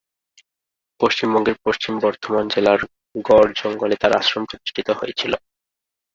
পশ্চিমবঙ্গের 0.99 1.57
পশ্চিম 1.65 1.93
বর্ধমান 2.03 2.45
জেলার 2.53 2.79
গড় 3.27 3.49
জঙ্গলে 3.55 3.95
তার 4.01 4.13
আশ্রম 4.19 4.43
প্রতিষ্ঠিত 4.49 4.87
হয়েছিল। 4.99 5.33